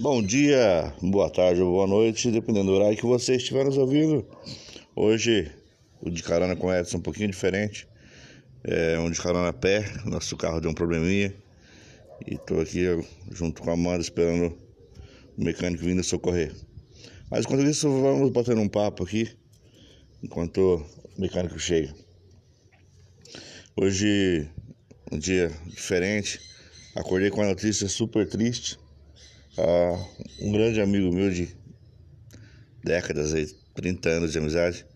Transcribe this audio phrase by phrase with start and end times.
[0.00, 4.26] Bom dia, boa tarde ou boa noite, dependendo do horário que você estiver nos ouvindo.
[4.96, 5.52] Hoje,
[6.00, 7.86] o de carona com Edson é um pouquinho diferente.
[8.64, 11.34] É um de carona a pé, nosso carro deu um probleminha.
[12.26, 12.86] E estou aqui
[13.30, 14.56] junto com a Amanda esperando
[15.36, 16.50] o mecânico vindo socorrer.
[17.30, 19.30] Mas enquanto isso, vamos batendo um papo aqui,
[20.22, 20.82] enquanto
[21.14, 21.94] o mecânico chega.
[23.76, 24.48] Hoje,
[25.12, 26.40] um dia diferente.
[26.96, 28.78] Acordei com a notícia super triste
[30.40, 31.48] um grande amigo meu de
[32.84, 34.86] décadas, aí, 30 anos de amizade.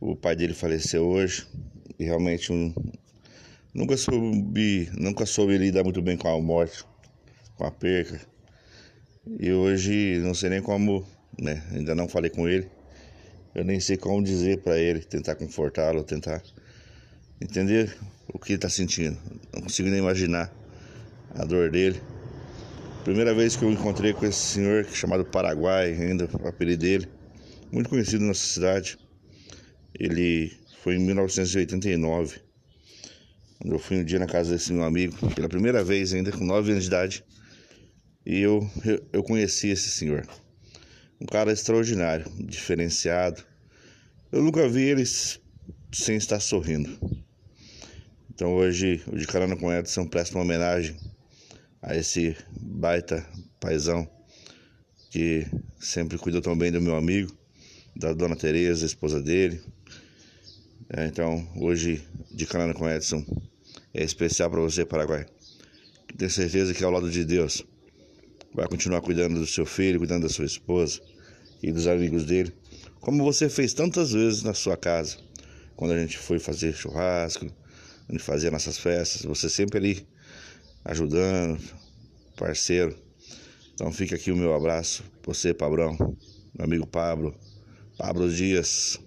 [0.00, 1.46] O pai dele faleceu hoje
[1.98, 2.74] e realmente um,
[3.72, 6.84] nunca soube, nunca soube lidar muito bem com a morte,
[7.56, 8.20] com a perca.
[9.38, 11.06] E hoje não sei nem como,
[11.38, 11.62] né?
[11.72, 12.68] Ainda não falei com ele.
[13.54, 16.42] Eu nem sei como dizer para ele, tentar confortá-lo, tentar
[17.40, 17.96] entender
[18.28, 19.16] o que ele está sentindo.
[19.54, 20.52] Não consigo nem imaginar
[21.30, 22.00] a dor dele.
[23.04, 27.06] Primeira vez que eu encontrei com esse senhor chamado Paraguai, ainda o apelido dele,
[27.70, 28.98] muito conhecido na nossa cidade.
[30.00, 30.50] Ele
[30.82, 32.40] foi em 1989,
[33.58, 36.46] quando eu fui um dia na casa desse meu amigo, pela primeira vez ainda, com
[36.46, 37.24] 9 anos de idade,
[38.24, 40.26] e eu, eu, eu conheci esse senhor.
[41.20, 43.44] Um cara extraordinário, diferenciado.
[44.32, 45.04] Eu nunca vi ele
[45.92, 46.98] sem estar sorrindo.
[48.32, 50.96] Então hoje, o de carona com Edson presta uma homenagem
[51.84, 53.24] a esse baita
[53.60, 54.08] paizão
[55.10, 55.46] que
[55.78, 57.36] sempre cuidou tão bem do meu amigo,
[57.94, 59.60] da dona Tereza, esposa dele.
[60.88, 63.24] É, então, hoje, de carona com Edson,
[63.92, 65.26] é especial para você, Paraguai.
[66.16, 67.64] Tenho certeza que ao lado de Deus
[68.52, 71.00] vai continuar cuidando do seu filho, cuidando da sua esposa
[71.62, 72.52] e dos amigos dele,
[73.00, 75.18] como você fez tantas vezes na sua casa,
[75.76, 77.46] quando a gente foi fazer churrasco,
[78.10, 80.06] gente fazia nossas festas, você sempre ali
[80.84, 81.58] ajudando,
[82.36, 82.96] parceiro.
[83.72, 85.96] Então fica aqui o meu abraço, você, Pabrão,
[86.54, 87.34] meu amigo Pablo,
[87.96, 89.00] Pablo Dias,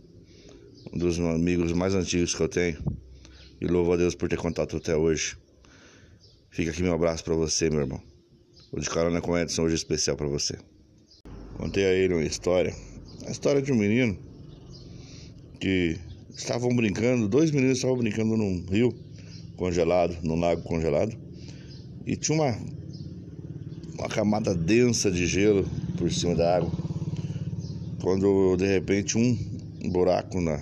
[0.92, 2.78] um dos meus amigos mais antigos que eu tenho.
[3.62, 5.38] E louvo a Deus por ter contato até hoje.
[6.50, 8.02] Fica aqui meu abraço para você, meu irmão.
[8.72, 10.58] O de carona com Edson hoje é especial para você.
[11.56, 12.76] Contei a ele uma história,
[13.26, 14.18] a história de um menino
[15.60, 15.98] que
[16.30, 18.94] estavam brincando, dois meninos estavam brincando num rio
[19.56, 21.27] congelado, num lago congelado.
[22.08, 22.58] E tinha uma,
[24.00, 26.72] uma camada densa de gelo por cima da água.
[28.02, 29.38] Quando de repente um
[29.90, 30.58] buraco na,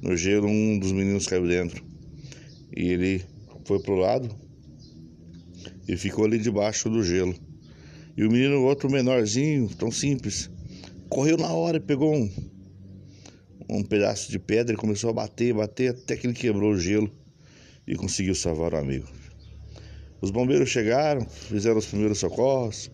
[0.00, 1.84] no gelo, um dos meninos caiu dentro.
[2.74, 3.22] E ele
[3.66, 4.34] foi pro lado
[5.86, 7.34] e ficou ali debaixo do gelo.
[8.16, 10.48] E o menino, outro menorzinho, tão simples,
[11.10, 12.30] correu na hora e pegou um,
[13.68, 17.12] um pedaço de pedra e começou a bater, bater até que ele quebrou o gelo
[17.86, 19.25] e conseguiu salvar o amigo.
[20.26, 22.90] Os bombeiros chegaram, fizeram os primeiros socorros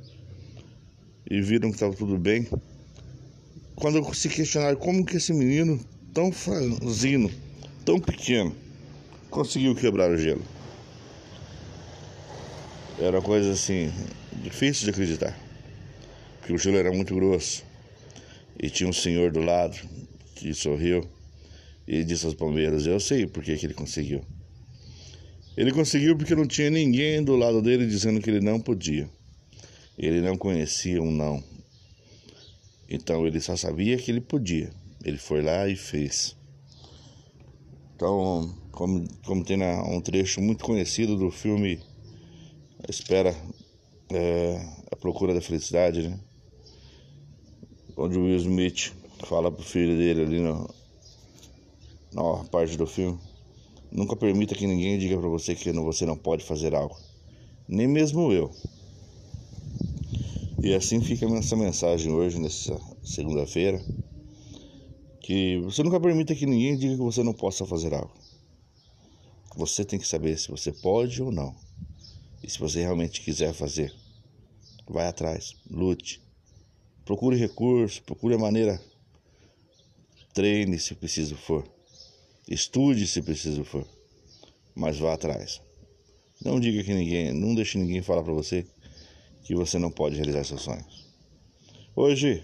[1.31, 2.47] e viram que estava tudo bem.
[3.75, 5.83] Quando se questionaram como que esse menino,
[6.13, 7.31] tão franzino,
[7.87, 8.55] tão pequeno,
[9.31, 10.43] conseguiu quebrar o gelo.
[12.99, 13.91] Era uma coisa assim,
[14.43, 15.35] difícil de acreditar.
[16.39, 17.65] Porque o gelo era muito grosso.
[18.61, 19.79] E tinha um senhor do lado
[20.35, 21.09] que sorriu
[21.89, 24.23] e disse aos bombeiros: Eu sei por que, que ele conseguiu.
[25.57, 29.09] Ele conseguiu porque não tinha ninguém do lado dele dizendo que ele não podia.
[29.99, 31.45] Ele não conhecia um não.
[32.89, 34.73] Então ele só sabia que ele podia.
[35.05, 36.37] Ele foi lá e fez.
[37.95, 41.79] Então, como, como tem na, um trecho muito conhecido do filme
[42.87, 43.37] A Espera,
[44.11, 44.57] é,
[44.91, 46.19] A Procura da Felicidade, né?
[47.95, 48.95] Onde o Will Smith
[49.27, 50.75] fala pro filho dele ali no,
[52.15, 53.21] na parte do filme
[53.95, 56.99] Nunca permita que ninguém diga para você que você não pode fazer algo,
[57.69, 58.51] nem mesmo eu.
[60.63, 63.85] E assim fica essa mensagem hoje, nessa segunda-feira,
[65.21, 68.13] que você nunca permita que ninguém diga que você não possa fazer algo.
[69.57, 71.55] Você tem que saber se você pode ou não.
[72.43, 73.95] E se você realmente quiser fazer,
[74.89, 76.23] vai atrás, lute.
[77.05, 78.83] Procure recursos, procure a maneira.
[80.33, 81.82] Treine se preciso for.
[82.49, 83.87] Estude se preciso for,
[84.75, 85.61] mas vá atrás.
[86.45, 88.67] Não diga que ninguém, não deixe ninguém falar para você
[89.45, 91.07] que você não pode realizar seus sonhos.
[91.95, 92.43] Hoje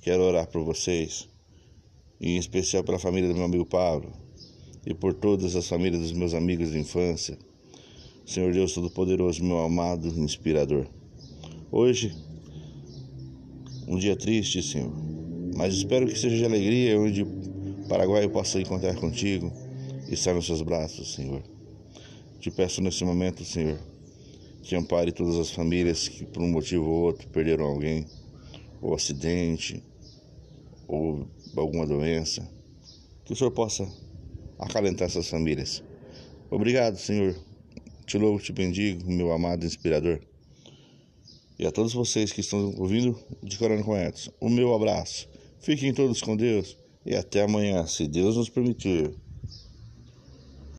[0.00, 1.28] quero orar por vocês,
[2.20, 4.12] em especial pela família do meu amigo Pablo
[4.86, 7.36] e por todas as famílias dos meus amigos de infância.
[8.24, 10.86] Senhor Deus Todo-Poderoso, meu amado inspirador.
[11.70, 12.14] Hoje,
[13.88, 14.92] um dia triste, Senhor,
[15.56, 17.24] mas espero que seja de alegria onde
[17.88, 19.52] Paraguai eu possa encontrar contigo
[20.08, 21.40] e estar nos seus braços, Senhor.
[22.40, 23.78] Te peço nesse momento, Senhor,
[24.62, 28.04] que ampare todas as famílias que por um motivo ou outro perderam alguém,
[28.82, 29.84] ou acidente,
[30.88, 32.48] ou alguma doença.
[33.24, 33.88] Que o Senhor possa
[34.58, 35.82] acalentar essas famílias.
[36.50, 37.36] Obrigado, Senhor.
[38.04, 40.20] Te louvo, te bendigo, meu amado inspirador.
[41.56, 45.28] E a todos vocês que estão ouvindo de Corona Corretos, o meu abraço.
[45.60, 49.16] Fiquem todos com Deus e até amanhã, se Deus nos permitir.